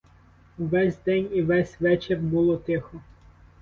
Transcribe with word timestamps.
Ввесь 0.57 0.97
день 1.05 1.29
і 1.33 1.41
ввесь 1.41 1.75
вечір 1.79 2.19
було 2.19 2.57
тихо. 2.57 3.01